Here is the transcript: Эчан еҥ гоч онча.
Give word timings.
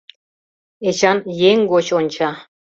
Эчан 0.87 1.17
еҥ 1.49 1.57
гоч 1.71 1.87
онча. 1.97 2.29